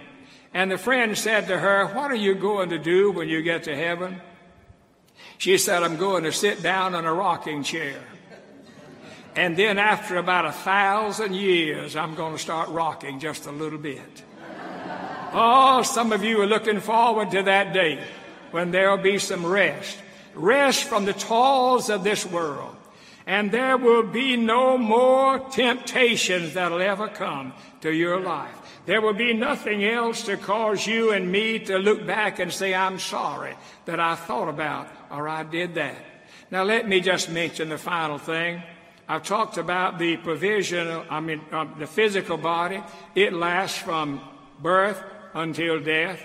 And 0.54 0.72
the 0.72 0.78
friend 0.78 1.16
said 1.16 1.48
to 1.48 1.60
her, 1.60 1.88
What 1.88 2.10
are 2.10 2.16
you 2.16 2.34
going 2.34 2.70
to 2.72 2.80
do 2.80 3.12
when 3.12 3.30
you 3.30 3.44
get 3.44 3.64
to 3.64 3.76
heaven? 3.76 4.20
She 5.38 5.58
said, 5.58 5.84
I'm 5.84 5.98
going 5.98 6.24
to 6.24 6.32
sit 6.32 6.64
down 6.64 6.96
in 6.96 7.06
a 7.06 7.14
rocking 7.14 7.64
chair. 7.64 8.00
And 9.36 9.56
then 9.56 9.78
after 9.78 10.18
about 10.18 10.46
a 10.46 10.52
thousand 10.52 11.36
years, 11.36 11.96
I'm 11.96 12.16
going 12.16 12.34
to 12.34 12.40
start 12.40 12.70
rocking 12.70 13.20
just 13.20 13.46
a 13.46 13.52
little 13.52 13.80
bit. 13.80 14.24
Oh, 15.34 15.82
some 15.84 16.12
of 16.12 16.24
you 16.24 16.42
are 16.42 16.48
looking 16.48 16.82
forward 16.82 17.32
to 17.32 17.44
that 17.44 17.74
day 17.74 18.04
when 18.52 18.72
there'll 18.72 18.98
be 18.98 19.18
some 19.18 19.46
rest. 19.46 19.98
Rest 20.34 20.84
from 20.84 21.06
the 21.06 21.14
toils 21.14 21.90
of 21.90 22.04
this 22.04 22.26
world. 22.26 22.76
And 23.26 23.52
there 23.52 23.78
will 23.78 24.04
be 24.04 24.36
no 24.36 24.78
more 24.78 25.40
temptations 25.40 26.56
that'll 26.56 26.82
ever 26.82 27.08
come 27.08 27.54
to 27.82 27.94
your 27.94 28.20
life. 28.20 28.58
There 28.86 29.00
will 29.00 29.14
be 29.14 29.34
nothing 29.34 29.86
else 29.86 30.24
to 30.24 30.36
cause 30.38 30.86
you 30.86 31.12
and 31.12 31.32
me 31.32 31.60
to 31.60 31.78
look 31.78 32.06
back 32.06 32.40
and 32.40 32.52
say, 32.52 32.74
I'm 32.74 33.00
sorry 33.00 33.56
that 33.86 34.00
I 34.00 34.16
thought 34.16 34.50
about 34.50 34.90
or 35.10 35.30
I 35.30 35.44
did 35.44 35.76
that. 35.76 35.96
Now 36.50 36.64
let 36.64 36.88
me 36.90 37.00
just 37.00 37.30
mention 37.30 37.70
the 37.70 37.78
final 37.78 38.18
thing. 38.18 38.64
I've 39.12 39.24
talked 39.24 39.58
about 39.58 40.00
the 40.00 40.16
provision, 40.16 40.88
I 41.10 41.20
mean, 41.20 41.42
uh, 41.52 41.66
the 41.78 41.86
physical 41.86 42.38
body. 42.38 42.82
It 43.14 43.34
lasts 43.34 43.78
from 43.78 44.22
birth 44.62 45.04
until 45.34 45.82
death. 45.82 46.24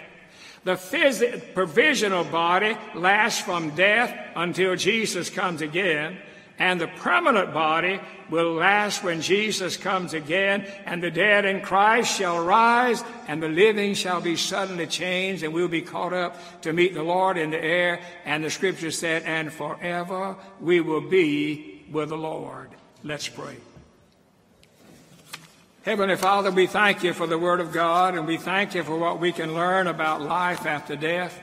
The 0.62 0.76
phys- 0.76 1.52
provisional 1.52 2.22
body 2.22 2.76
lasts 2.94 3.42
from 3.42 3.70
death 3.70 4.16
until 4.36 4.76
Jesus 4.76 5.30
comes 5.30 5.62
again. 5.62 6.18
And 6.60 6.80
the 6.80 6.86
permanent 6.86 7.52
body 7.52 7.98
will 8.30 8.52
last 8.52 9.02
when 9.02 9.20
Jesus 9.20 9.76
comes 9.76 10.14
again, 10.14 10.64
and 10.84 11.02
the 11.02 11.10
dead 11.10 11.44
in 11.44 11.62
Christ 11.62 12.16
shall 12.16 12.44
rise, 12.44 13.02
and 13.26 13.42
the 13.42 13.48
living 13.48 13.94
shall 13.94 14.20
be 14.20 14.36
suddenly 14.36 14.86
changed, 14.86 15.42
and 15.42 15.52
we'll 15.52 15.66
be 15.66 15.82
caught 15.82 16.12
up 16.12 16.62
to 16.62 16.72
meet 16.72 16.94
the 16.94 17.02
Lord 17.02 17.36
in 17.36 17.50
the 17.50 17.62
air. 17.62 17.98
And 18.24 18.44
the 18.44 18.50
scripture 18.50 18.92
said, 18.92 19.24
and 19.24 19.52
forever 19.52 20.36
we 20.60 20.80
will 20.80 21.00
be 21.00 21.75
with 21.90 22.08
the 22.08 22.16
Lord. 22.16 22.70
Let's 23.02 23.28
pray. 23.28 23.56
Heavenly 25.86 26.16
Father, 26.16 26.50
we 26.50 26.66
thank 26.66 27.04
you 27.04 27.12
for 27.12 27.28
the 27.28 27.38
Word 27.38 27.60
of 27.60 27.72
God, 27.72 28.16
and 28.16 28.26
we 28.26 28.38
thank 28.38 28.74
you 28.74 28.82
for 28.82 28.98
what 28.98 29.20
we 29.20 29.30
can 29.30 29.54
learn 29.54 29.86
about 29.86 30.20
life 30.20 30.66
after 30.66 30.96
death. 30.96 31.40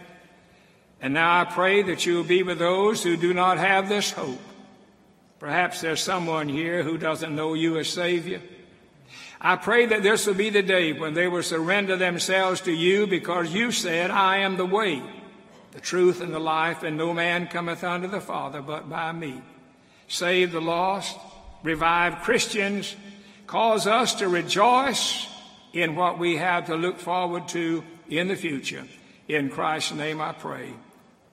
And 1.02 1.14
now 1.14 1.40
I 1.40 1.46
pray 1.46 1.82
that 1.84 2.06
you 2.06 2.18
will 2.18 2.24
be 2.26 2.44
with 2.44 2.60
those 2.60 3.02
who 3.02 3.16
do 3.16 3.34
not 3.34 3.58
have 3.58 3.88
this 3.88 4.12
hope. 4.12 4.42
Perhaps 5.40 5.80
there's 5.80 6.02
someone 6.02 6.50
here 6.50 6.84
who 6.84 6.98
doesn't 6.98 7.34
know 7.34 7.54
you 7.54 7.78
as 7.78 7.88
Savior. 7.88 8.42
I 9.40 9.56
pray 9.56 9.86
that 9.86 10.04
this 10.04 10.28
will 10.28 10.34
be 10.34 10.50
the 10.50 10.62
day 10.62 10.92
when 10.92 11.14
they 11.14 11.30
will 11.30 11.44
surrender 11.44 11.96
themselves 11.96 12.62
to 12.62 12.72
you 12.72 13.08
because 13.08 13.54
you 13.54 13.72
said, 13.72 14.12
I 14.12 14.40
am 14.40 14.58
the 14.58 14.66
way, 14.66 15.02
the 15.72 15.80
truth, 15.80 16.20
and 16.20 16.34
the 16.34 16.40
life, 16.40 16.84
and 16.84 16.98
no 16.98 17.14
man 17.14 17.48
cometh 17.48 17.84
unto 17.84 18.08
the 18.10 18.22
Father 18.22 18.62
but 18.62 18.90
by 18.90 19.14
me 19.14 19.42
save 20.08 20.52
the 20.52 20.62
lost, 20.62 21.18
revive 21.64 22.22
Christians, 22.22 22.96
cause 23.48 23.88
us 23.88 24.16
to 24.16 24.28
rejoice 24.28 25.28
in 25.74 25.96
what 25.96 26.20
we 26.20 26.38
have 26.38 26.68
to 26.68 26.76
look 26.76 27.00
forward 27.00 27.48
to 27.50 27.84
in 28.10 28.28
the 28.28 28.36
future. 28.36 28.86
In 29.28 29.50
Christ's 29.50 29.94
name 29.94 30.22
I 30.22 30.34
pray. 30.34 30.74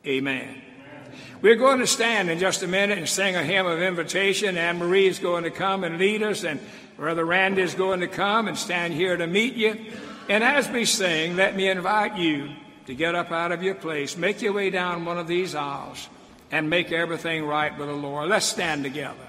Amen. 0.06 0.62
We're 1.42 1.56
going 1.56 1.80
to 1.80 1.86
stand 1.86 2.30
in 2.30 2.38
just 2.38 2.62
a 2.62 2.68
minute 2.68 2.98
and 2.98 3.08
sing 3.08 3.34
a 3.34 3.42
hymn 3.42 3.66
of 3.66 3.82
invitation. 3.82 4.56
Anne 4.56 4.78
Marie 4.78 5.06
is 5.06 5.18
going 5.18 5.44
to 5.44 5.50
come 5.50 5.84
and 5.84 5.98
lead 5.98 6.22
us, 6.22 6.44
and 6.44 6.60
Brother 6.96 7.24
Randy 7.24 7.62
is 7.62 7.74
going 7.74 8.00
to 8.00 8.08
come 8.08 8.46
and 8.46 8.56
stand 8.56 8.92
here 8.92 9.16
to 9.16 9.26
meet 9.26 9.54
you. 9.54 9.76
And 10.28 10.44
as 10.44 10.68
we 10.68 10.84
sing, 10.84 11.36
let 11.36 11.56
me 11.56 11.68
invite 11.68 12.16
you 12.16 12.50
to 12.86 12.94
get 12.94 13.14
up 13.14 13.32
out 13.32 13.52
of 13.52 13.62
your 13.62 13.74
place, 13.74 14.16
make 14.16 14.42
your 14.42 14.52
way 14.52 14.70
down 14.70 15.04
one 15.04 15.18
of 15.18 15.26
these 15.26 15.54
aisles 15.54 16.08
and 16.50 16.68
make 16.68 16.92
everything 16.92 17.44
right 17.44 17.76
with 17.78 17.88
the 17.88 17.94
Lord. 17.94 18.28
Let's 18.28 18.46
stand 18.46 18.84
together. 18.84 19.26